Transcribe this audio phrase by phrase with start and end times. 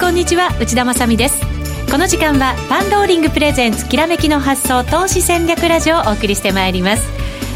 [0.00, 1.40] こんにちは内田まさです。
[1.90, 7.02] この時間はパンローリングプレゼンツきらめきの発想投資戦略ラジオをお送りしてまいります。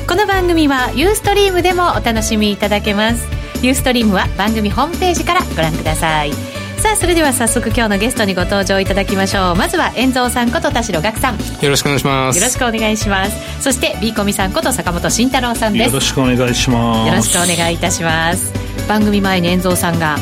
[0.08, 3.24] この番組はユーストリームでもお楽しみいただけます。
[3.62, 6.32] ユーストリームは番組ホームページからご覧ください。
[6.32, 9.54] さあそれでは早速今日のゲストにご登場いただきましょう。
[9.54, 11.38] まずは遠蔵さんこと田代岳さん。
[11.38, 12.38] よろしくお願いします。
[12.38, 13.62] よろしくお願いします。
[13.62, 15.86] そして B コミさんこと坂本慎太郎さんです。
[15.86, 18.52] よろしくお願いしますよろしくお願いいたします
[18.88, 20.16] 番組前に遠蔵さんが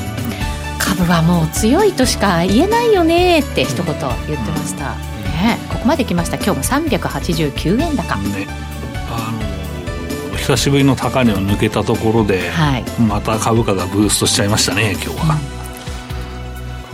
[1.00, 6.36] 株はもう強いとしか言えないよねって一言言ってました、ね、ここまで来ました。
[6.36, 8.46] 今日も389円高、ね、
[9.08, 9.32] あ
[10.30, 15.38] の久しぶりの高値を抜けたところで、はい、また株価がブーストしちゃいましたね今日は、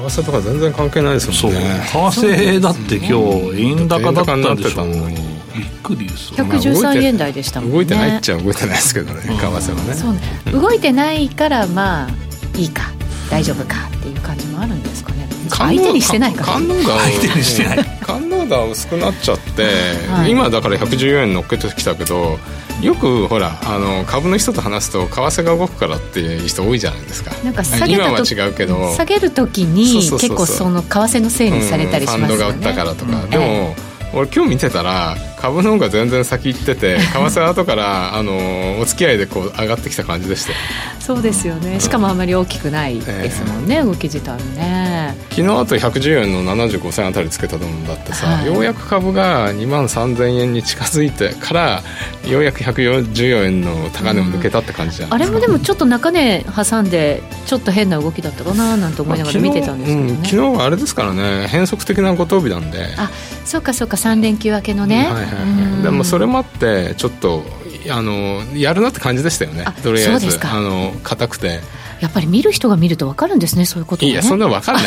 [0.09, 1.61] 為替とか全然関係ないですもんね。
[1.61, 7.77] 為替だって今日円高だったでしょびっくりです113円台でしたもんね。
[7.77, 9.95] 動いてないっちゃ動いてないですけどね為替はね。
[9.95, 10.21] そうね。
[10.53, 12.11] 動いてないからまあ
[12.57, 12.96] いいか
[13.31, 15.29] 大丈夫かっていう感じもあるんですかね。
[15.49, 16.47] 相手にしてないから。
[16.47, 17.85] 観音が相手にしてない。
[18.01, 19.65] 観音が薄くなっちゃって、
[20.09, 22.39] はい、今だから114円乗っけてきたけど
[22.81, 27.33] よくほらあの株の人と話すと為替が動くからっていう人多いじゃないですか。
[27.43, 28.95] なんか下げ今は違うけど。
[28.95, 33.77] 下げる時に結構その為替のせいにされたりしますよね、うん、ファンドが売ったからとか、うん、でも、ええ、
[34.15, 35.17] 俺今日見てたら
[35.47, 40.53] 株の方が全然先行ってて 為替は後からあのお付き合いでこう上がってきた感じでした
[41.01, 41.79] そうですよね。
[41.79, 45.17] しかもあまり大きくないですもんね、えー、動き自体ね。
[45.31, 51.83] 昨日あと110円の75銭あたりつけたと思うんだってさ、はい、ようやく株が2万3000円に近づいてから
[52.29, 62.85] ようやく114円の高値を抜けたって感じじゃないですか、うん、あれもでもちょっと中値挟んでちょっと変な動きだったかななんて思いながら見てたんですけどね、まあ、昨日うん、昨日はあれですからね変則的なご当日なんで。
[62.97, 63.11] あ
[63.45, 67.43] そうかそうか3連休明けのね、はいはいはい、でもそれもあってちょっと
[67.91, 69.65] あのやるなって感じでしたよね。
[69.83, 70.39] とりあえず。
[70.47, 71.61] あの硬くて。
[72.01, 74.73] やっぱり見る人が見ると分かるんですねそういうこと、ね、いやそんな分か。
[74.73, 74.85] んない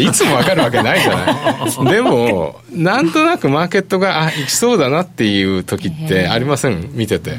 [0.00, 1.92] 違ういつも分かるわけないじゃない。
[1.92, 6.88] でもなんとなくマーケットがあいきそうだなっていう時ってありません？
[6.92, 7.38] 見てて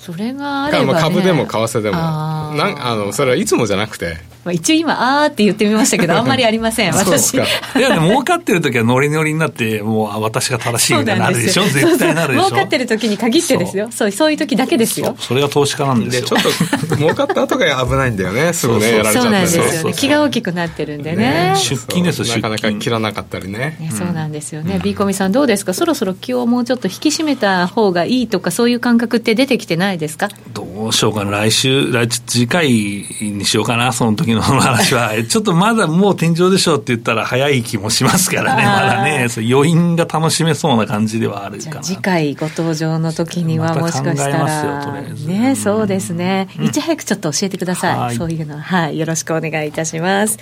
[0.00, 1.96] それがあれば、ね、株でも為替でも。
[1.96, 4.16] なんあのそれはいつもじゃなくて。
[4.44, 7.34] まあ、一応今、あーって言ってみましたけど、 あんまりありません、私。
[7.34, 12.46] いや、でも儲かってる時はノリノリになって、もう私が正しいみたいになるでしょ、絶対なるでしょ。
[12.46, 13.90] 儲かってる時に限ってですよ。
[13.92, 15.14] そう、そういう時だけですよ。
[15.18, 16.24] それが投資家なんですよ。
[16.24, 19.92] ちょっと、儲かった後が危ないんだよね、すぐね、やられちゃそうなんですよね。
[19.94, 21.52] 気が大きくなってるんでね。
[21.56, 23.76] 出勤ですなかなか切らなかったりね。
[23.96, 24.80] そうなんですよね。
[24.82, 30.28] ビーコミさん、どうですか、そろそろ気をもうちょっと引き締めた方がいいとか、そういう感覚って出てきてないですか？
[30.52, 35.12] どうしようかな、来週、来次回にしようかな、その時の 話は。
[35.28, 41.82] ちょっとまだもう天井でしょうって言ったら早い気もしますからね、まだね、余韻が楽しめそうな感じではあるかな。
[41.82, 50.38] 次回ご登場の時にはもしかしたら、ね、そうですね、うん、いち早くちょっと教えてください、そういうのは、はい、よろしくお願いいたします。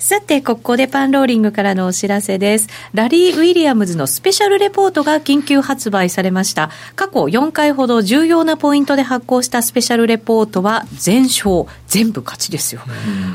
[0.00, 2.68] さて、ここでパンローリングからのお知らせです。
[2.94, 6.70] ラリー・ウィリアムズのスペシャルレポートが緊急発売されました。
[6.96, 12.80] 過去4回ほど重要なポイントで発行したスペシャルレポートは全勝、全部勝ちですよ、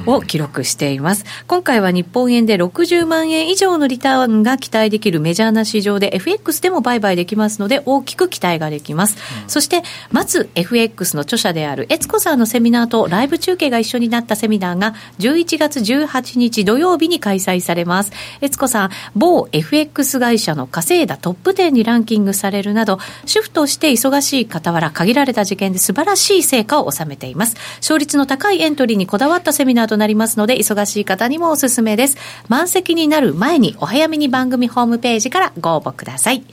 [0.08, 1.26] を記録しています。
[1.46, 9.18] 今回は日本円で60万円以上のリターンが期待できるメジャーな市場で FX でも売買できますので大きく期待ができます。
[9.44, 18.12] うん、そして、松 FX の著者である悦子さんのセミナーとライブ中継が一緒になったセミナーが11月18日土曜日に開催されます。
[18.40, 27.56] 悦子さん、某 FX 会社の稼いだトップ10にランキングされるなど、主婦として忙しい傍ら限られた事件で素晴らしい成果を収めています。
[27.78, 32.18] 勝率の高いエントリーにこだわったセミナーとなりますので、忙しい方にもおすすめです。
[32.48, 36.44] 満席になる前にお早めに番組ホームページからご応募ください。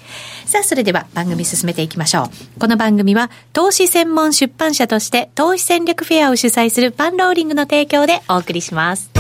[0.47, 2.25] さあ、それでは番組進めていきましょ
[2.57, 2.61] う。
[2.61, 9.11] この番組は投資専門出版社として投資戦略フェアを主催するパンローリングの提供でお送りします。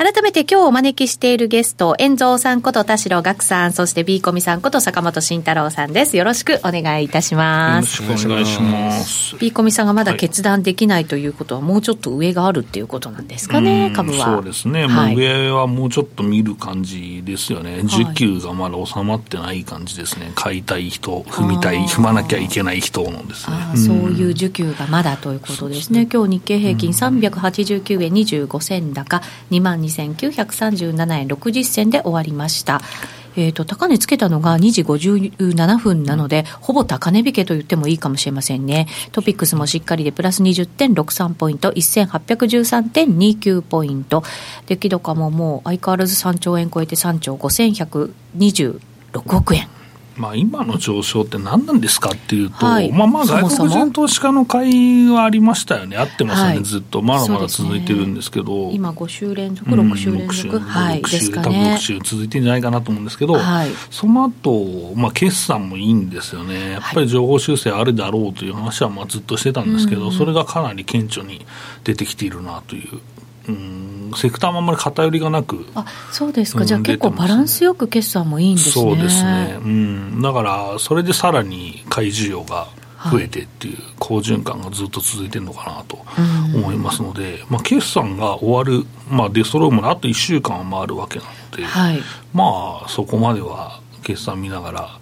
[0.00, 6.16] 改めて今日お招きしているゲスト、遠蔵さんこと田代岳さん、そして B コミさんこと坂本慎太郎さんです。
[6.16, 8.02] よろしくお願いいたします。
[8.02, 9.36] よろしくお願いします。
[9.36, 14.36] B コミさんがまだ決断できないということは、もうちょっと上があるっていうことなんですかね、株は。
[14.36, 17.80] そうですね、はい、上はもうちょっと見る感じですよね。
[17.80, 20.32] 需給がまだ収まってない感じですね。
[20.34, 23.56] 買いたい人、踏みたい、踏まなきゃいけない人のですね。
[23.76, 26.08] そういう需給がまだということですね。
[26.10, 29.20] 今日日経平均389円25銭高、
[29.50, 32.80] 2万2937円60銭で終わりました。
[33.36, 38.88] えーと、高値つけたのが2時57分なので、ほぼ高値引けと言ってもいいかもしれませんね。
[39.12, 44.22] トピックスもしっかりでプラス20.63ポイント、1813.29ポイント。
[44.66, 48.80] 出来高ももう相変わらず3兆円超えて3兆5126
[49.36, 49.79] 億円。
[50.20, 54.68] まあ、今の上昇って何なんですかっていうと、はい、まあ、まあ外国人投資家の買
[55.06, 71.46] いはありましたよね、あってますよね、はい、ずっと、まだまだ続いてるんですけど、ね、今、5週連続、6週連続、うん、はい、ですかね、6週続いてるんじゃないかなと思うんですけど、はい、その後、まあ決算もいいんですよね、やっぱり情報修正あるだろうという話はまあずっとしてたんですけど、それがかなり顕著に
[71.84, 73.00] 出てきているなという。
[73.48, 78.72] うんセクターもあんまり偏りがなくあそうですか、じゃあ結構バランスよく決算もいいんですね。
[78.72, 82.68] そうですね、うん、だからそれでさらに買い需要が
[83.10, 85.98] 増えてっていう好循環がずっと続いてるのかなと
[86.54, 92.00] 思いますので、まあ、決算が終わる、まあ、出揃うまであと1週間は回るわけなので、はい、
[92.34, 94.99] まあそこまでは決算見ながら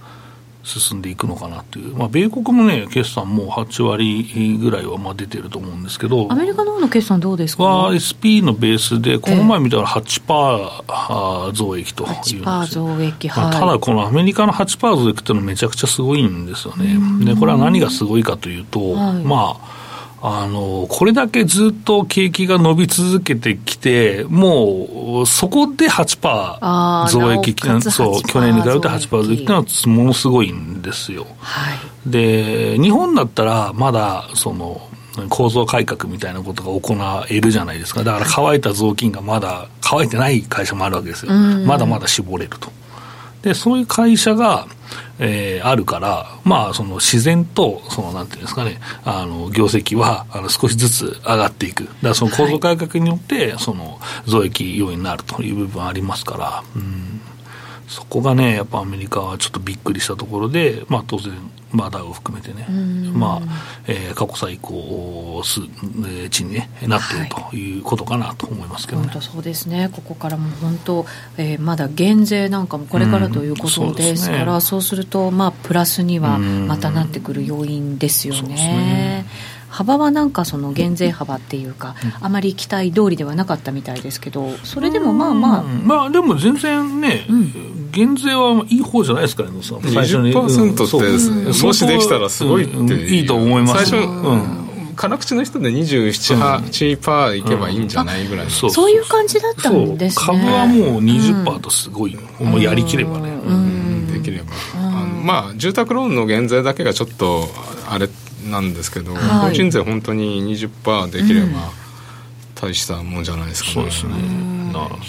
[0.69, 16.99] 進んでいくのかなという、まあ、米国もね、決算もう8割ぐらいはまあ出てると思うんですけど、アメリカの方の決算どうですか、は SP のベースで、この前見たら8%増益というえー、増益、はい、ただ、このアメリカの8%増益っていうのはめちゃくちゃすごいんですよね。
[17.25, 19.78] でこれは何がすごいかというと、はい、まあ
[20.21, 27.55] あの、これだけずっと景気が伸び続けてきて、もう、そこで8%増益、
[27.91, 31.27] そう、去年に比べて8%増益っていうのはものすごいんですよ。
[31.39, 31.73] は
[32.07, 34.81] い、で、日本だったら、まだ、その、
[35.29, 36.97] 構造改革みたいなことが行
[37.29, 38.05] えるじゃないですか。
[38.05, 41.33] だから乾いた雑巾がまだ乾いてない会社もあるわけですよ。
[41.33, 42.71] まだまだ絞れると。
[43.43, 44.67] で、そういう会社が、
[45.19, 51.85] えー、あるから、まあ、その自然と、その、なんていうんですかね、あの、業績は、あの、少しずつ上がっていく。
[51.85, 57.21] だからその構造改革によって、はい、その、増益要因になるという部分ありますから、うん。
[57.89, 61.33] そこがね、やっぱアメリカはちょっとびっくりしたところで、まあ当然、
[61.73, 62.67] まあダウを含めてね、
[63.13, 65.61] まあ、えー、過去最高数
[66.29, 67.79] 値に、ね、なっているとい。
[67.79, 69.07] うことかなと思いますけど、ね。
[69.07, 71.07] はい、本当そうですね、ここからも本当、
[71.37, 79.27] えー、まだ減税なんかもこれからということですから、うん、そう、ね,、すると、まあ、プラスにはまたなってくる要因ですよね。
[79.79, 87.25] 幅はなんかその減税幅っていうか、あまり期待通りではなかったみたいですけど、それでもまあまあ、まあでも全然ね、
[87.93, 90.33] 減税はいい方じゃないですかね、最初に。
[90.33, 93.87] 20%って、もしできたらすごいって、いいと思います。
[93.87, 94.09] 最初、
[94.97, 100.27] 辛口の人で27、8%いけばいいんじゃないぐらい、そうそういう感じだったんですね。
[100.27, 103.31] 株はもう20%とすごい、もうやりきればね、
[104.13, 107.49] できれば、あのまあ住宅ローンの減税だけがちょっと
[107.89, 108.09] あれ
[108.51, 111.71] なんですけど、法人税本当に20%できれば
[112.55, 113.75] 大したもんじゃないですかね。
[113.75, 114.59] そうですね。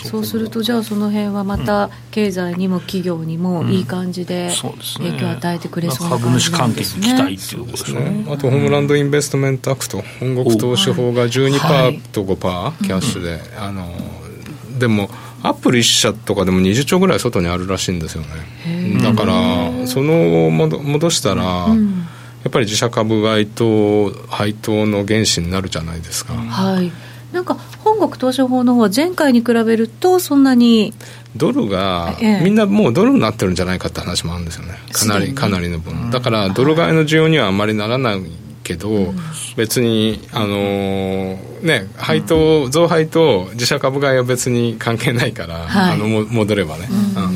[0.04, 4.52] そうするとじゃあその辺はまた経済にも企業にもいい感じで
[4.98, 7.08] 影響を与えてくれそうな感じなんですね。
[7.08, 8.26] 株主関係に期待っていうことですね。
[8.30, 13.86] あと Homeland Investment Act 本国投資法が12%と5%キャッシュで、あの
[14.80, 15.10] でも
[15.44, 19.00] アップル1社とかでも20兆ぐらい外にあるらしいんですよね。
[19.04, 22.06] だからその戻したら、うん
[22.44, 26.34] やっぱり自社株買いと配当の原資になるじゃないですか。
[26.34, 26.92] はい。
[27.34, 30.94] なんか本国投資法の方は前回に比べるとそんなに
[31.36, 34.80] ドルが、ええ、みんなもうドルになってるんじゃないかって話もあるんですよね。
[34.92, 36.10] かなりかなりの分。
[36.10, 38.22] だからドル買いの需要にはあまりならない
[38.64, 39.20] けど、うん、
[39.56, 47.28] 別にあのー、ね配当、増配と自社株買いは別に関係ないから、はい、あの戻ればね、うん、あ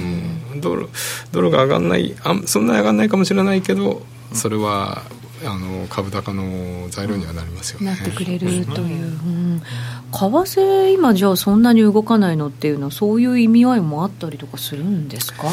[0.55, 0.89] のドル
[1.31, 4.01] ドルが上がんないあそんなに上がんないかもしれないけど
[4.33, 5.03] それは
[5.45, 7.87] あの株高の材料にはなりますよね。
[7.87, 9.09] なってくれるという、う
[9.57, 9.65] ん、為
[10.11, 15.49] 替今じゃあそんなに動かないのっていうのはそういう意味合いもあったりとかするんですか？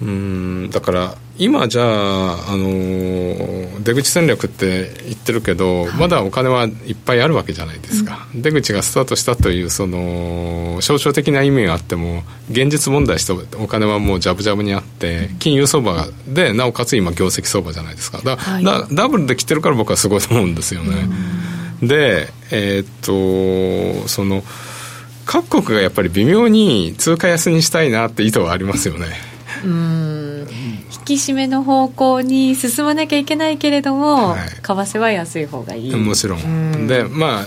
[0.00, 0.70] うん。
[0.70, 1.86] だから今じゃあ、
[2.48, 18.20] あのー、出口戦略って言ってるけど、はい、まだお金はいっぱいあるわけじゃないですか、うん、出口がスタートしたというその象徴的な意味があっても現実問題してお金はもうじゃぶじゃぶにあって金融相場でなおかつ今業績相場じゃないですか。
[18.22, 21.08] だ、はい、だダブルで来てるから僕はすごいと思うんですよね、
[21.82, 24.42] うん、でえー、っとその
[25.26, 29.06] 各国がやっぱり微妙に通貨安にしたいなって意図はありますよね。
[29.64, 30.15] うん。
[30.15, 30.15] 引
[31.06, 35.94] き締めの方向に進まなきゃいけないけれども、はい、為替は安い方がいい。
[35.94, 36.86] もちろん。
[36.86, 37.46] でまあ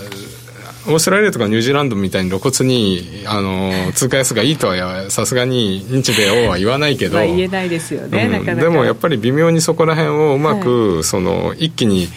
[0.86, 7.18] オーストラリアとかニュージーランドみたいに露骨にあの通貨安がいいとはさすがに日米欧は言わないけど。
[7.18, 8.62] 言えないですよね、うん、なかなか。
[8.62, 12.08] でもやっぱり微妙にそこら辺をうまく、はい、その一気に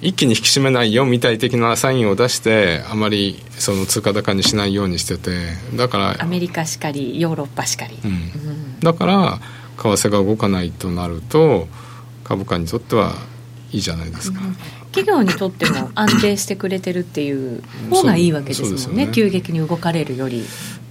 [0.00, 5.30] 一気に引き締めないよみたい的なサインを出してあまりその通貨高にしないようにしてて。
[5.74, 9.40] だからアメリカしかりヨーロッパしかり、うん、だから
[9.76, 11.68] 為替が動かないとなると
[12.24, 13.14] 株価にとっては
[13.72, 14.56] いいじゃないですか、うん、
[14.92, 19.12] 企業にとっても安定してくれてるっていう方がいいわけですもんね、ね。
[19.12, 20.44] 急激に動かれるより。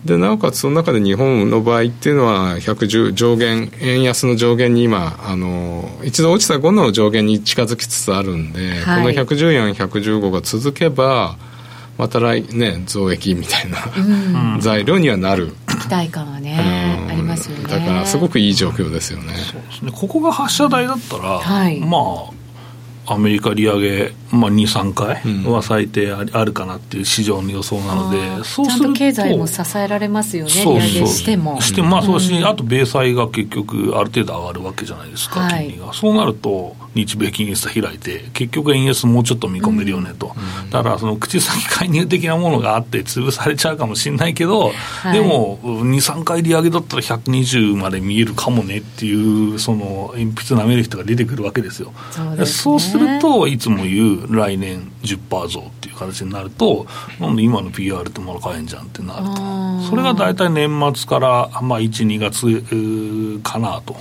[0.05, 11.37] でなおかつその中で日本の場合っていうのは110上限円安の上限に今あの一度落ちた後の上限に近づきつつあるんで、はい、この114、115が続けば
[11.97, 15.55] また来年増益みたいな、うん、 材料にはなる。
[15.81, 16.55] 期待感はね、
[17.67, 17.79] ね。
[17.79, 19.33] だからすごくいい状況ですよね。
[19.35, 19.91] そうですね。
[19.93, 21.97] ここが発射台だったら、はい、ま
[22.29, 22.45] あ
[23.07, 31.61] アメリカ利上げ、まあ、2、3回は最低あるかなっていう市場の予想なので、うん、そうすると経済も支えられますよね、そう利上げしても。
[31.61, 35.93] してまあ、そうし、あと米債が結局、ある程度上がるわけじゃないですか、はい、金利が。
[35.93, 40.33] そうなると、日米金利差開いて、結局、円安もうちょっと見込めるよねと、
[40.63, 44.71] うん、だからその口先介入的なものがあって、潰されちゃうかもしれないけど、
[45.01, 51.93] はい、でも、2、3回利上げだったら120まで見えるかもねっていう、その鉛筆舐める人が出てくるわけですよ。
[52.11, 56.87] そうね、すると、いつも言う来年10%増っていう形になると、
[57.19, 63.97] なんで今の PR ってまだ買えんじゃんってなると、それが大体年末から、まあ、1、2月かなと。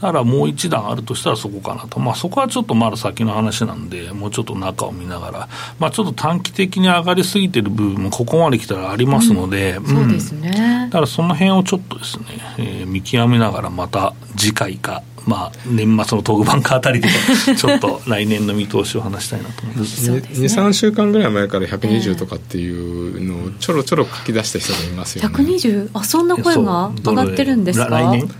[0.00, 12.24] だからもう一段あるとしたらそこかなと、まあ、そこはちょっとまだ先の話なんで、もうちょっと中を見ながら、まあ、ちょっと短期的に上がりすぎてる部分もここまで来たらありますので、うん、そうですね、だからその辺をちょっとですね、
[12.58, 17.08] えー、見極めながら、また次回か、まあ、年末の特番かあたりで、
[17.56, 20.10] ちょっと来年の見通しを話したいなと思います。
[20.10, 25.34] 2、3週間ぐらい前から120とかっていうのをちょろちょろ書き出した人がいますよね。
[25.34, 25.90] 120?
[25.92, 27.88] あ、そんな声が上がってるんですか？
[27.88, 28.30] 来年？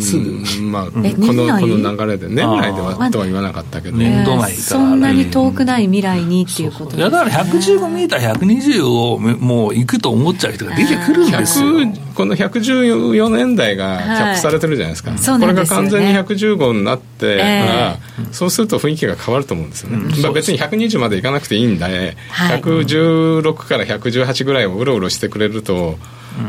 [0.00, 4.52] すぐ、まあ、このこの流れで年内ではとは言わなかったけど、年度内。
[4.52, 6.90] そんなに遠くない未来にっていうことで。
[6.92, 11.68] す、ね、だから115メーター120をもう行くと思っちゃう人が出てくるんですよ。
[12.14, 21.84] この114年代がキャップされてるじゃないですか、はい、これが完全に115になってえー、そうすると雰囲気が変わると思うんですよね、うん、まあ、別に120までいかなくていいんで、
[22.28, 25.98] はい、116から118ぐらいをうろうろしてくれると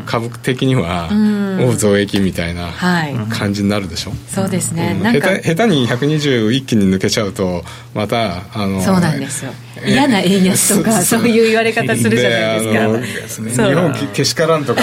[0.06, 1.10] 株的には
[1.60, 2.72] 大増益みたいな
[3.30, 7.64] 感じになるでしょ、うそうですね、下手下手に120一気に抜けちゃうと
[7.94, 9.52] またあのそうなんですよ
[9.86, 13.68] 嫌な円安とかそういう言われ方するじゃないですか。
[13.68, 14.82] 日本けしからんとか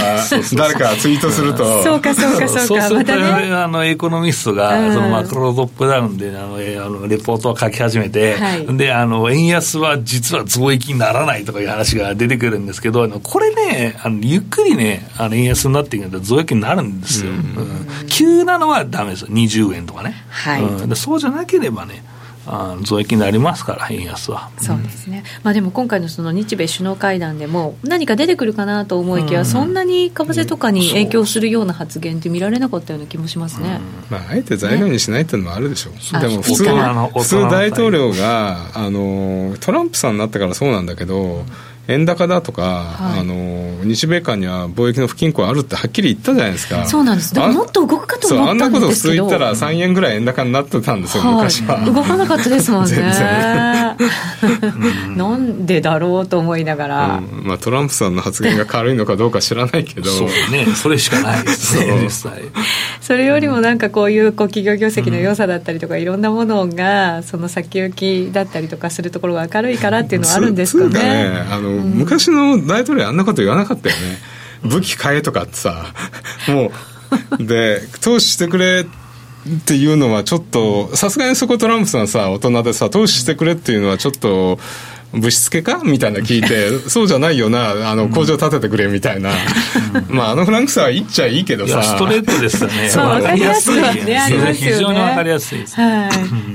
[0.55, 1.83] 誰かツイートすると。
[1.83, 3.23] そうかそうかそうかまたね。
[3.53, 19.29] あのエコノミストがそのマクロトップダウンであのあのレポートを書き始めて、はい、であの円安は実は増益にならないとかいう話が出てくるんですけどこれねあのゆっくりねあの円安になっていくと増益になるんですよ、うん、急なのはダメですよ。
[19.29, 20.63] 20円とかね、はい。
[20.63, 22.05] うん、そうじゃなければね
[22.47, 24.51] あ増益になりますから、円安は。
[24.59, 33.81] そうですね、まあ、でも今回のその日米首脳会談でも、何か出てくるかなと思いきや、うん、そんなに為替とかに影響するような発言って見られなかったような気もしますね、
[34.11, 41.45] うん、まあ、あえて材料にしないっていうのもあるでしょう、ね、でも普通普通大統領があのトランプさんになってからそうなんだけど、
[41.89, 46.85] 円高だとか、はい、あの日米間には貿易の不均衡あるってはっきり言ったじゃないですか。
[46.87, 47.35] そうなんです。
[47.35, 48.69] でももっと動くかと思ったんですけど。
[48.69, 51.85] あんなこと普通言ったら3円ぐらい円高になってたんですよ、はい、昔は。
[51.85, 52.93] 動かなかったですもんね。
[55.17, 60.11] なんでだろうと思いながら、うん、まあ、トランプさんの発言が軽いのかどうか知らないけど。
[60.11, 60.67] そうね。
[60.75, 62.43] それしかないですね 実際。
[63.01, 71.01] それよりもなんかこういうこう企業業績の良さだったりとか、いろんなものがその先行きだったりとかするところが明るいからっていうのはあるんですかね。
[71.01, 74.19] ねあの、うん、昔の大統領あんなこと言わなかったよね。
[74.63, 75.93] 武器買えとかってさ。
[76.49, 76.73] も
[77.39, 84.59] うで投資してくれっていうのはちょっとさすがにそこトランプさんさ大人でさ投資してくれっていうのはちょっと
[85.13, 85.81] ぶしつけか？
[85.85, 89.31] みたいな聞いて、 そうじゃないよな、あの、工場建ててくれみたいな。
[90.09, 91.83] まあ、あのフランクさは言っちゃいいけどさ。
[91.83, 92.89] ストレートですよね。
[92.89, 93.75] そう、わかりやすい。
[93.77, 95.77] ね、非常にわかりやすいです。
[95.77, 96.11] はい。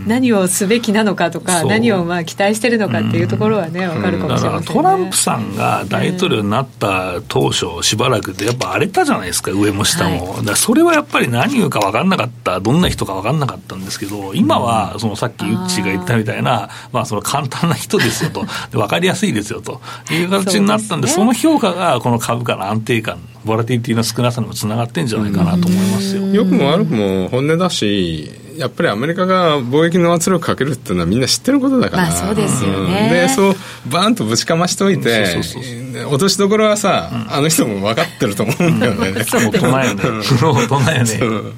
[0.07, 10.39] 何をすべきなのかとか、何をまあ期待してるのかっていうところはね、わかるかもしれません、トランプさんが大統領になった当初、しばらくでやっぱ荒れたじゃないですか、上も下も。
[10.43, 18.46] だそれはやっぱり何言うか分かんなかった、どんな人か分かんなかったんですけど、今は、そのさっきユッチが言ったみたいな、まあ、その簡単な人ですよと。
[18.71, 19.81] 分かりやすいいですよと。
[20.11, 26.27] いう形になったんで、そ、ね,、の評価がこの株価の安定感、ボラティティの少なさにもつながってんじゃないかなと思いますよ。
[26.27, 33.55] よくも悪くも本音だし、やっぱりアメリカが貿易の圧力かけるっていうのはみんな知ってることだから、まあ、そうですよね、でそう
[33.87, 35.25] バーンとぶちかましといて
[36.05, 39.13] 落としどころはさ、うん、あの人も分かってると思うんだよね。
[39.13, 39.61] 大人よね。
[39.61, 41.53] 大人よね。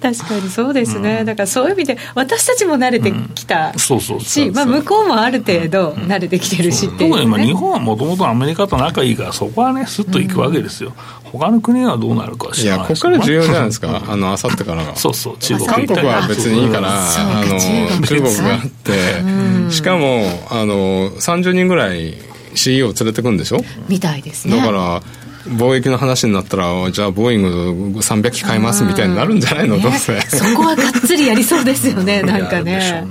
[0.00, 10.92] 確かにそうですね、うん、だからそういう意味で私たちも慣れてきたし、まあ、向こうもある程度慣れてきてるしっていう、ね、特に日本はもともとアメリカと仲いいからそこはねすっといくわけですよ、
[11.24, 14.02] 他の国はどうなるか知らないいやここから重要じゃないですか。
[14.08, 17.58] あのあさってからがそうそう中国韓国は別にいいからあの
[18.06, 19.70] 中国があって。
[19.70, 22.14] しかもあの30人ぐらい
[22.54, 23.60] CEO を連れてくんでしょ？
[23.88, 24.56] みたいですね。
[24.56, 25.02] だから
[25.46, 30.20] 貿易の話になったらじゃあボーイング300機買いますみたいになるんじゃないの、ね、どうせ。
[30.20, 33.06] そこはがっつりやりそうですよねなんかね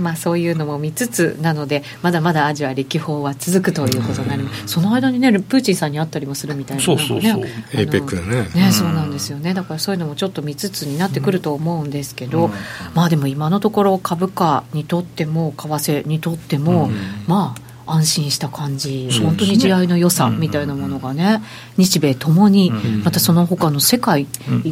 [0.00, 7.42] まあ、そういうのも見つつなのでまだまだアジア歴訪は続くということになります、その間にねプーチンさんに会ったりもするみたいな、ね、そうそうそう。
[7.72, 8.60] APEC で。
[8.60, 8.66] ね。
[8.66, 9.54] ね、そうなんですよね。
[9.54, 12.52] だからそういうのもちょっと見つつになってくると思うんですけど、うん、
[12.94, 16.94] まあでも今のところ株価にとっても為替にとっても、うん、
[17.26, 21.42] まあ安心した感じ、ね、本当に地合いの良さみたいなものがね、
[21.76, 22.70] 日米ともに、
[23.04, 24.26] またその他の世界、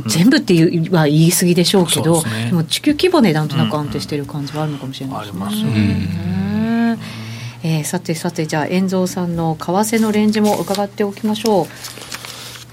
[0.06, 6.98] 全部っていうは言い過ぎでしょうけど、でも地球規模でなんとなく安定している感じはあるのかもしれないですね。
[7.64, 11.64] えー、さてさてじゃあ遠蔵さんの為替のレンジも伺っておきましょ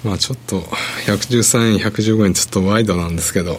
[0.04, 0.08] う。
[0.08, 0.62] まあちょっと
[1.08, 3.58] 113円115円ちょっとワイドなんですけど、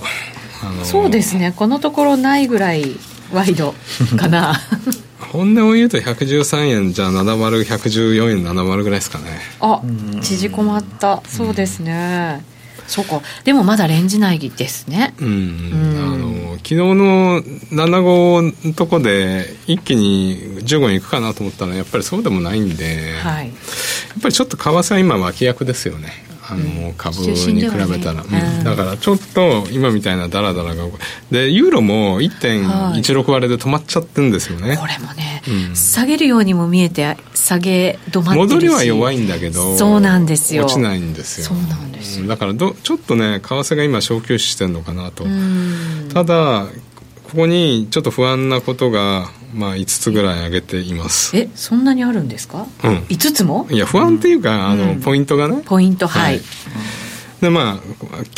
[0.63, 1.53] あのー、そうですね。
[1.55, 2.97] このところないぐらい
[3.33, 3.75] ワイド
[4.17, 4.55] かな
[5.19, 9.41] 本音を言うと113円じゃあ70114円70ぐらいですかね。
[9.61, 9.81] あ
[10.21, 11.23] 縮こまった。
[11.27, 12.45] そうですね、
[12.87, 13.23] そうか。
[13.45, 15.15] でもまだレンジ内ですね。
[15.21, 28.57] うん、うん、あの昨日の75のとこで一気に15円いくかなと思ったらやっぱりそうでもないんで、はい、やっぱりちょっと為替は今脇役ですよねあの株に比べたら、ね。
[28.59, 30.85] うん、だからちょっと今みたいなダラダラが
[31.31, 40.65] でユーロも1.16割で止まっちゃってるんですよね、はい、これもね、うん、下げるようにも見えて下げ止まって戻りは弱いんだけどそうなんですよ。
[40.65, 41.47] 落ちないんですよ。
[41.49, 42.27] そうなんですよ。
[42.27, 45.25] だからどちょっとね為替が今小休止してるのかなと。
[46.13, 46.67] ただ
[47.25, 51.37] ここにちょっと不安なことが、まあ、5つぐらい挙げています。
[51.37, 53.67] えそんなにあるんですか、うん、5つも？
[53.71, 55.63] いや不安っていうか、うん、あのポイントがね。
[55.65, 56.43] ポイントはい、はい。
[57.41, 57.81] でまあ、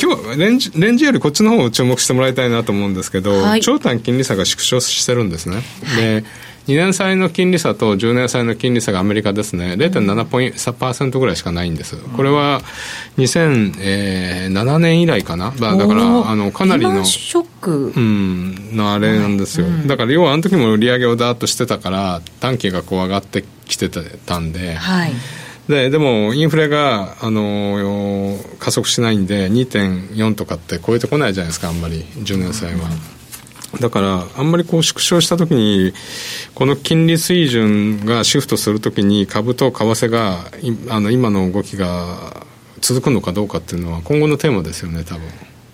[0.00, 5.62] 今日レンジレンジよりこっちの方を注目してもらいたいなと思うんですけど、はい、長短金利差が縮小してるんですね。
[5.96, 6.24] で
[6.68, 12.60] 2年債の金利差と10年債の金利差がアメリカですね、0.7%ぐらいしかないんです、これは
[13.16, 24.74] 2007年以来かな、だからあのかなりのショック、うん、のあれなんですよ、うん、だから要はあの時も売り上げをだーっとしてたから、短期がこう上がってきてたんで。
[24.74, 25.12] はい。
[25.68, 32.04] ででもインフレが、あの加速しないんで2.4とかって超えてこないじゃないですかあんまり。
[32.16, 32.88] 10年債は。
[33.80, 35.92] だからあんまりこう縮小したときに
[36.54, 40.38] この金利水準がシフトするときに株と為替が
[40.88, 42.46] あの今の動きが
[42.80, 45.22] 続くのかどうかっていうのは今後のテーマですよね多分。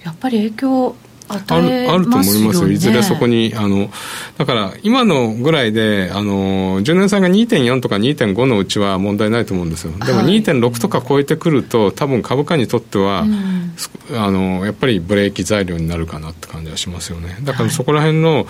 [0.03, 0.97] やっぱり影響
[1.29, 3.91] あるあると思いますよ、いずれそこに、あの
[4.37, 13.75] だから今のぐらいで、あの10年債が2.4とか2.5のうちは問題ないと思うんですよ、でも2.6とか超えてくると、多分株価にとっては、うん、
[14.17, 17.39] あのやっぱりブレーキ材料になるかなって感じはしますよね。
[17.43, 18.47] だからそこら辺の、はい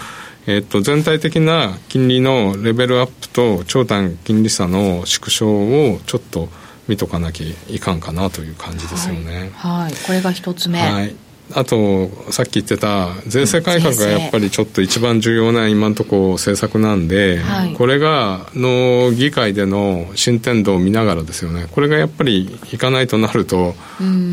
[0.46, 6.48] えっと、全体的な金利のレベルアップと長短金利差の縮小をちょっと
[6.86, 9.50] 見とかなきゃいかんかなという感じですよね。
[9.54, 10.80] はい、はい、これが一つ目。
[10.80, 11.16] はい。
[11.52, 21.66] あとさっき言ってた税制改革がやっぱりちょっと一番重要な今のところ政策なんで、はい、これがの議会での進展度を見ながらですよね。
[21.70, 23.74] これがやっぱりいかないとなると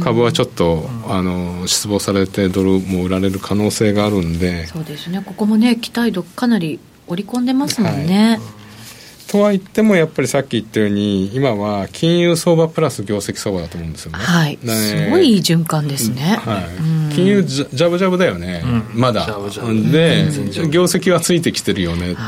[0.03, 4.67] 株はちょっとあの失望されてドルも売られる可能性があるんで。
[4.67, 5.21] そうですね。
[5.25, 8.37] ここもね期待度かなり織り込んでますもんね。
[8.41, 8.60] はい
[9.31, 14.17] とは言ってもやっぱりさっき言ったように今は金融相場プラス業績相場だと思うんですよね。
[14.17, 16.37] はい、すごい循環ですね。
[16.43, 18.61] はい、金融ジャブジャブだよね、
[18.93, 19.25] うん、まだ。
[19.25, 19.31] で、
[20.69, 22.21] 業績はついてきてるよねって。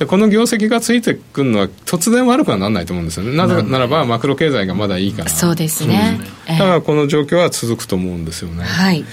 [0.00, 3.36] でこの業績がついてくるのは突然悪くはならないと思うんですよね。
[3.36, 5.30] なぜならばマクロ経済がまだいいから。
[5.30, 6.18] そうですね、
[6.48, 8.64] だからこの状況は続くと思うんですよね。
[8.64, 9.04] はい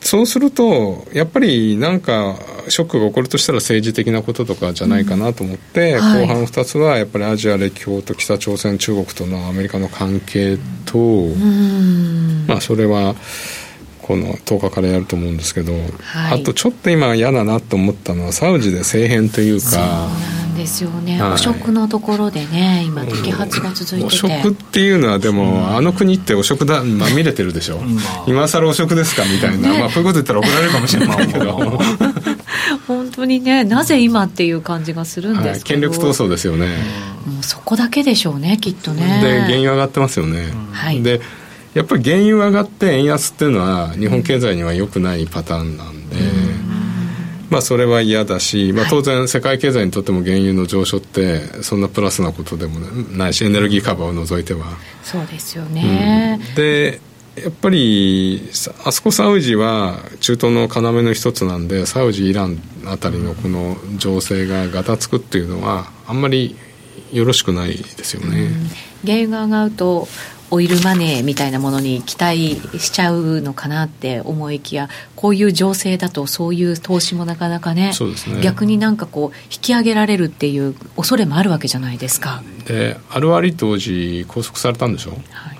[0.00, 2.36] そうするとやっぱりなんか
[2.68, 6.00] ショックが起こるとしたら政治的なこととかじゃないかなと思って、うん。
[6.00, 11.26] はい、後半2つはやっぱりアジア歴訪と北朝鮮中国とのアメリカの関係と、
[12.46, 13.16] まあそれは
[14.02, 20.08] この10日からやると思うんですけど、はい、あとちょっと今嫌だなと思ったのはサウジで政変というか。
[20.54, 24.26] ですよね、はい、汚職のところでね今摘発が続いてて。
[24.26, 27.80] 汚職っていうのはでも、あの国って汚職だ、まあ、見れてるでしょ、
[28.26, 31.80] 今更汚職ですかみたいな、ね、まあ、こういうこと言ったら怒られるかもしれないけど。
[32.86, 36.66] 本当にねなぜ今っていう感じがするんですけど、はい、権力闘争ですよね、
[37.26, 39.20] もうそこだけでしょうねきっとね。
[39.22, 41.20] で原油上がってますよね、はい、で
[41.74, 46.16] やっぱり原油上がって円安っていうのは日本経済には良くないパターンなんで、
[47.54, 54.66] まあ、それは嫌だし、まあ、当然世界経済にとっても原油の上昇ってそんなプラスなことでもないしエネルギーカバーを除いては。
[55.04, 57.00] そうですよね、うん、で
[57.36, 58.50] やっぱり
[58.84, 66.56] あそこサウジは中東の要の一つなんでサウジイランあたりのこの情勢がガタつくっていうのはあんまり
[67.12, 68.68] よろしくないですよね、うん、
[69.04, 70.08] 原油が上がると
[70.54, 82.44] オイルマネーみたいなものに期待しちゃうのかなって思いきやこういう情勢だとそういう投資もなかなかね、ね、逆になんかこう引き上げられるっていう恐れもあるわけじゃないですか。
[82.66, 85.53] でアルワリ当時拘束されたんでしょ、はい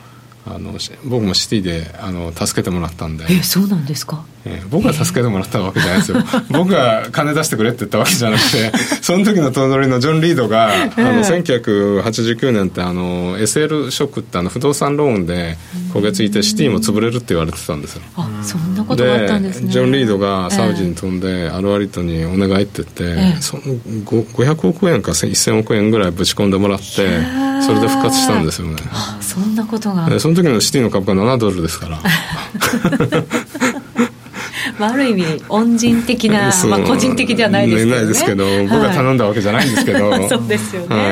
[0.46, 3.24] あの僕もシティであの助けてもらったんで。
[3.30, 6.18] えそうなんですか、えー、僕が助けてもらったわけじゃないですよ。
[6.50, 15.56] 僕が金出してくれって言ったわけじゃなくて その時の頭取のジョン・リードが、あの1989年ってあの SL ショックってあの不動産ローンで
[15.94, 18.02] 焦げついてシティも潰れるって言われてたんですよ。
[18.16, 19.70] あそんなことがあったんですね。
[19.70, 23.62] ジョン・リードがサウジに飛んで、アルワリットにお願いって言って、えー、その
[24.04, 26.84] 500億円か1000億円ぐらいぶち込んでもらって
[27.62, 28.76] それで復活したんですよね。
[29.20, 32.00] そんなことがその時のシティの株価7ドルですから。
[34.78, 41.02] まあ、ある意味恩人的な、 まあ、個人的ではないですけど、ね、ないですけど僕が頼んだわけじゃないんですけど、はい、そうですよね、は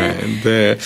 [0.41, 0.79] い、で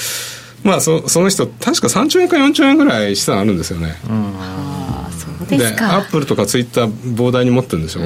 [0.62, 5.86] まあそその人確か3兆円か4兆円ぐらい資産あるんですよね、うん、ああそうですか。
[5.86, 8.00] でアップルとかツイッター膨大に持ってるんでしょ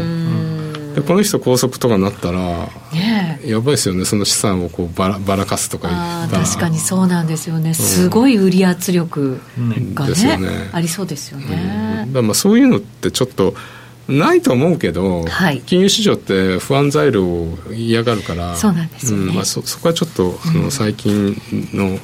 [0.94, 4.04] でこの人拘束とかになったら、ね、やばいですよね。
[4.04, 7.74] その資産をこうばらばらかすとかあ確かにそうなんですよね。
[7.74, 9.40] すごい売り圧力
[9.94, 13.54] がねね、ありそうですよね、うん、だまあそういうのってちょっと
[14.08, 19.34] ないと思うけど、はい、金融市場って不安材料を嫌がるからそうなんですよね、うん。
[19.34, 21.36] まあ、そそこはちょっとあの最近
[21.72, 21.98] の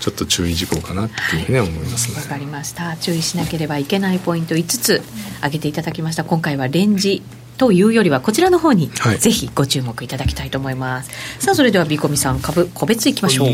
[0.00, 2.16] ちょっと注意事項かなっていうふうに思いますね。
[2.16, 2.96] わ、はい、かりました。
[2.96, 5.02] 注意しなければいけないポイント5つ
[5.38, 6.24] 挙げていただきました。
[6.24, 7.22] 今回はレンジ
[7.56, 13.48] というよりはこちらの方にぜひご注目いただきたいと思います、はい、さあそれではビコミさん株個別いきましょう。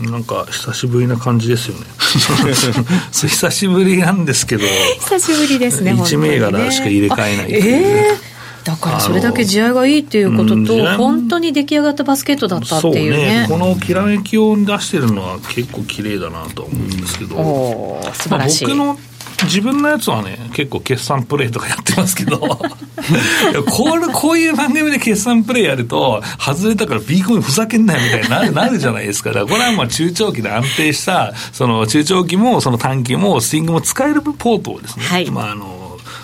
[0.00, 1.86] なんか久しぶりな感じですよね。
[3.12, 4.64] 久しぶりなんですけど。
[5.00, 18.98] 久しぶりですね1銘柄しか入れ替えないええー、だからそれだけ地合いがいいっていうことと、本当に出来上がったバスケットだったっていうね、ね、このきらめきを出してるのは結構綺麗だなと思うんですけど、お素晴らしい、まあ、僕の
[19.44, 22.58] 自分のやつはね、結構決算プレイとかやってますけど、こ
[23.96, 29.30] れ、こういう番組で決算プレイやると、外れたから B コミふざけんなよみたいになるなるじゃないですか。
[29.30, 35.81] だからこれはまあ中長期で安定した、その中長期もその短期もスイングも使えるポートをですね、はい、まああの、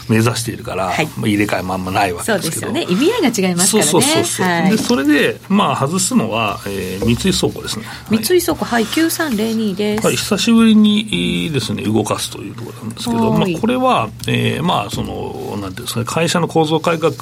[0.09, 2.66] 目指しているから、はい、まあ、入れ替えもあんまないわけですけど。
[2.66, 2.92] そうですよね。
[2.92, 3.90] 意味合いが違いますからね。
[3.90, 7.85] そうそうそう、はい、でそれでまあ外すのは、えー、三井倉庫ですね。
[8.11, 10.07] 三井倉庫はい9302です。
[10.07, 17.12] はい久しぶりにですね動かすというところなんですけど、まあ、これは、えー、まあそのなんていうんですかね会社の構造改革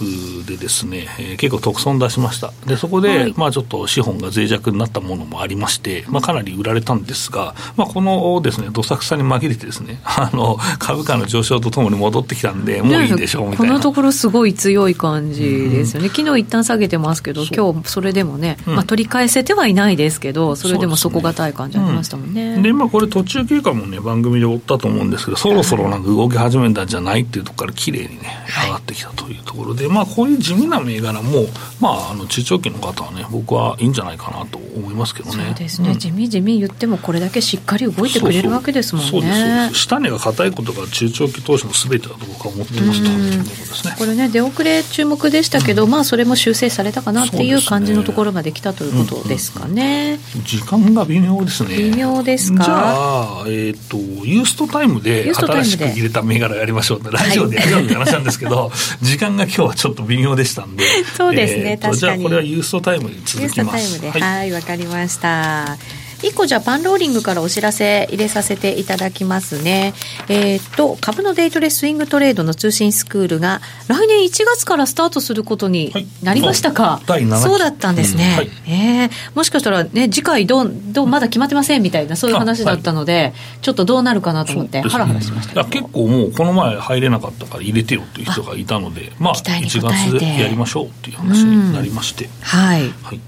[0.47, 2.53] でですね、えー、結構特損出しました。
[2.67, 13.73] でそこで、はい、まあちょっと資本が脆弱になったものもありまして、まあ、かなり売られたんですが、まあ、このですねどさくさに紛れてですねあの株価の上昇とともに戻ってきたんでもういいでしょうみたいな。
[13.73, 18.73] このところすごい強い感じですよね、うん、昨日一旦下げてますけど今日それでもね、う。
[18.73, 22.57] ん、まあ、取り返せてはいないですけどそれでも底堅い感じありましたもんね。
[22.57, 22.71] で、ね。
[22.71, 31.47] うん、まあこれ途中経過もね番組で追ったと思うんですけどそろそろなんか動き始めたんじゃないっていうところから綺麗にね上がってきたというところで、まあこういう地味な銘柄も
[31.81, 35.45] まああの中長期の方はね僕はいいんじゃないかなと思いますけどね。
[35.47, 39.11] そうですね、地味地味言ってもこれだけしっかり動いてくれるわけですもんね。
[39.11, 39.29] そうで
[39.75, 50.19] す下値が硬いことが中長期投資のすべてだと僕は思ってますとこれね、出遅れ注目でしたけど、うん、まあ、それも修正されたかなっていう感じのところまで来たということですかね。
[50.35, 51.77] うんうん、時間が微妙ですね。
[51.77, 52.65] 微妙ですか？
[52.65, 60.85] じゃあ、えっ、ー、と、ユーストタイムで新しく入れた銘柄やりましょうって、ラジオでやるような話なんですけど、はい、時間が今日はちょっと微妙でしたんで。
[61.17, 61.97] そうですね、えー、確かに。
[61.99, 63.79] じゃあ、これはユーストタイムに続きます。
[63.79, 65.77] ユーストタイムで、はい、わ、はい、かりました。
[66.23, 69.95] 1個じゃあパンローリングからお知らせ入れさせていただきますね。
[70.29, 78.31] えっ、ー、と、株のデイトレスイングトレードの通信スクールが来年1月からスタートすることになりましたか、はい、そうだったんですね。
[78.31, 92.29] うんはい、えー、もしかしたらね、次回どう、どう、まだ決まってませんみたいな、そういう話だったので、はい、ちょっとどうなるかなと思って、ハラハラしました、結構もう、この前入れなかったから入れてよっていう人がいたので、まあ、1月でやりましょうっていう話になりまして。
[92.41, 92.93] はい。
[93.03, 93.21] はい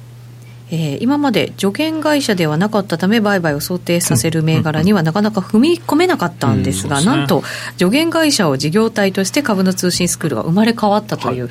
[0.71, 7.43] えー、今まで助言会社ではなかったため売買を想定させる銘柄にはなかなか踏み込めなかったんですが、うんうん、なんと
[7.79, 11.51] 助言会社を事業体として株の通信スクールが生まれ変わったという、はい、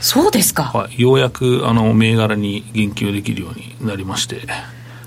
[0.00, 4.42] そうですか、はい、ようやくあの銘柄に言及できるようになりまして。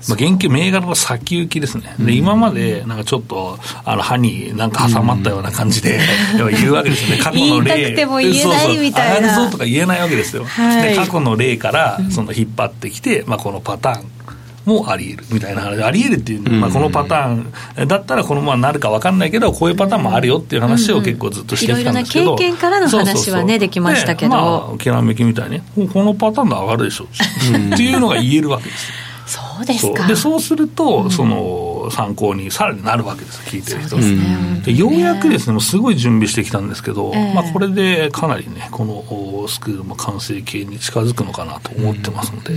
[0.08, 5.98] まあ、言及、銘柄の先行きですね、で今までなんかちょっとあの歯になんか挟まったような感じで、
[6.36, 14.18] 言うわけですよね、 過去の例、言いたくても言えないみたいな、そうそうとか言えないわけですよ、はい、で過去の例からその引っ張ってきて、まあ、このパターン。
[14.68, 30.06] もあり得るみたいな話あり得るっていう、まあ、このパターンだったらこのままなるか分かんないけどこういうパターンもあるよっていう話を結構ずっとしてきたんですけど、いろいろな経験からの話はねできましたけど、まあ、きらめきみたいにこのパターンで上がるでしょっていうのが言えるわけですよそうですか。
[30.06, 42.54] でそうすると、うん、その参考にさらになるわけです聞いてる人で、ねでようやくですねもうすごい準備してきたんですけど、えー、まあ、これでかなりねこのスクールも完成形に近づくのかなと思ってますので、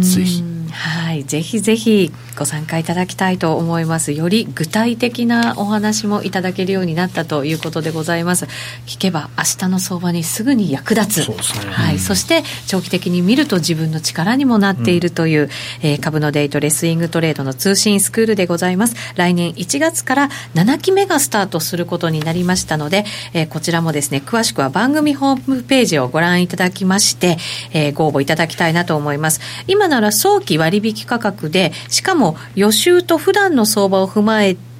[0.00, 0.52] ぜひ。
[0.72, 4.12] はい、ぜひぜひご参加いただきたいと思います。
[4.12, 8.46] より具体的なお話もいただけるようになったということでございます。
[8.86, 11.28] 聞けば明日の相場にすぐに役立つ。
[11.28, 11.36] ね、
[11.70, 15.50] はい、そして長期的に見ると自分の力にもなっているという、うん、
[15.82, 18.96] えー、株のデイトレスイングトレードの通信スクールででございます。
[19.16, 27.38] 来年1月から7期目がスタートすることになりましたので、えー、こちらもですね、詳しくは番組ホームページをご覧いただきまして、
[27.72, 29.40] えー、ご応募いただきたいなと思います。
[29.68, 34.71] 今なら早期割引価格で、しかも予習と普段の相場を踏まえて、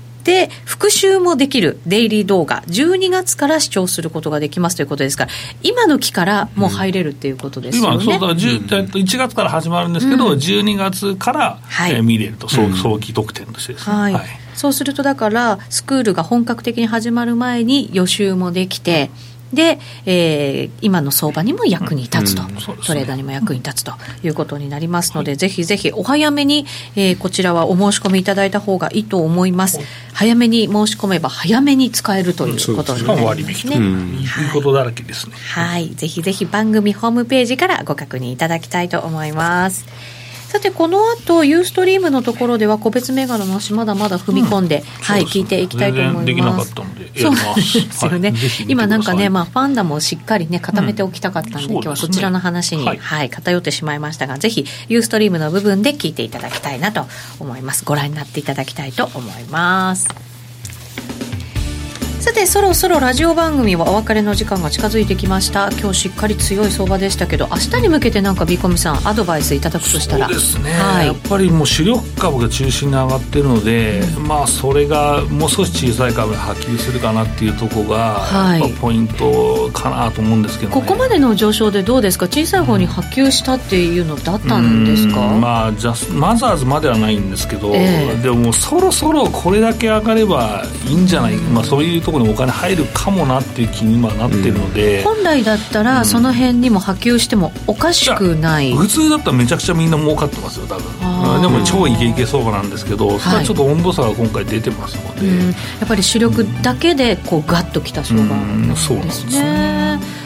[0.64, 5.30] 復習もできるデイリー動画、12月から視聴することができますということですから、
[5.62, 7.96] 今の期からもう入れるっていうことですよね。
[7.96, 13.96] うん、今、そうだ、1月から始まるんですけど、うん、12月から、はい、えー、見れると、早早期特典としてですね。
[13.96, 14.24] はい、はい。
[14.54, 19.10] そうするとだからスクールが本格的に始まる前に予習もできて、
[19.52, 29.80] で、えー、今の相場にも役に立つと、うんうんね、トレーダーにも役に立つということになりますので、はい、ぜひぜひお早めに、えー、こちらはお申し込みいただいた方がいいと思います。
[30.14, 33.76] 早めに申し込めば早めに使えるということになりますね。
[33.76, 35.34] いいことだらけですね。
[35.54, 39.86] はい、ぜひぜひ番組ホームページからご確認いただきたいと思います。
[40.52, 46.26] さてこの後ユーストリームのところでは個別銘柄の話まだまだ踏み込んで、うん、はい、聞いていきたいと思います。
[46.26, 57.06] できなかったのでそうですよね、はい、今なんかね、まあ、ファンダもしっかりね固めておきたかったんで、うん、今日はそちらの話に、はい、はい、偏ってしまいましたがぜひユーストリームの部分で聞いていただきたいなと
[57.40, 57.86] 思います。
[57.86, 60.31] ご覧になっていただきたいと思います
[62.22, 65.72] さてそろそろラジオ番組はお別れの時間が近づいてきました。
[65.72, 70.28] 今日しっかり強い相場でしたけど明日に向けてなんかビーコミさんアドバイスいただくとしたら。
[70.28, 82.26] そうですね、はい、やっぱりもう主力株が中心に上がってるので、うん、まあそれがもう少し小さい株に波及するかなっていうところが、はい、ポイントかなと思うんですけど、ね、ここまでの上昇でどうですか？
[82.26, 101.42] 小さい方に波及したっていうのだったんですか、まあジャスマザーズまではないんですけど、えー、でもそろそろこれだけ上がればいいんじゃない、まあそういうところにお金入るかもなっていう気に今なってるので、うん、本来だったらその辺にも波及してもおかしくない、普通だったらめちゃくちゃみんな儲かってますよ多分。
[101.42, 105.52] でも超イケイケ相場なんですけどそれはちょっと温度差が今回出てますので、はい、や
[105.84, 109.81] っぱり主力だけでこうガッときた相場ね、うん、そうなんですね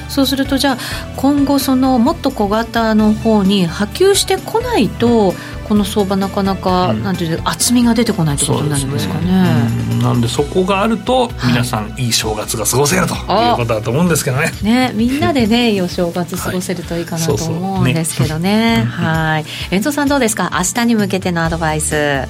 [0.09, 0.79] そうするとじゃあ
[1.17, 5.35] 今後そのもっと小型の方に波及してこないと
[5.69, 9.67] この相場なかなか、うん、なんていう厚みが出てこないってことになるんですかね、
[10.01, 14.53] なんでそこがあると皆さん、い、い正月が過ごせるということだと思うんですけどね。
[14.63, 18.85] ねみんなでね いいお正月過ごせるといいかなと思うんですけどね。
[18.89, 19.45] はい。
[19.71, 20.53] 遠藤さんどうですか？
[20.55, 22.29] 明日に向けてのアドバイス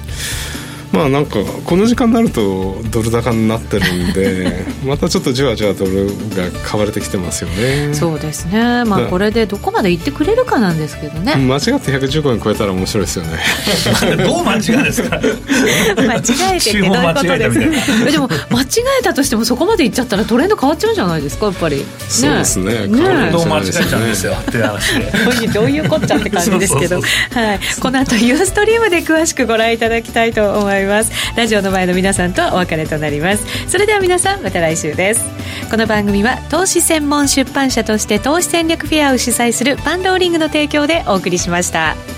[0.91, 7.93] まあなんかこの時間になるとドル高になってるんで またちょっとじわじわドルが買われてきてますよね。
[7.93, 8.85] そうですね。
[8.85, 11.35] まあこれでどこまで行ってくれるかなんですけどね。
[11.35, 13.39] 間違って115円超えたら面白いですよね。
[14.25, 15.19] どう間違えですか
[15.97, 18.65] 間違えてってどういうことですでも間違
[18.99, 22.87] えたとしてもそこまで行っちゃったらトレンド変わっちゃうんじゃないですかやっぱり、ね、そうですね。
[22.87, 24.33] ねどう間違えちゃうんですよ。
[24.33, 24.93] って話
[25.41, 26.97] でどういうこっちゃって感じですけど。
[26.97, 31.11] はい、この後ユーストリームで詳しくご覧いただきたいと思いますいます。
[31.35, 33.43] ラジオの前の皆さんとお別れとなります。
[33.69, 35.25] それでは皆さんまた来週です。
[35.69, 42.16] この番組は投資専門出版社として投資戦略フェアを主催するパンローリングの提供でお送りしました。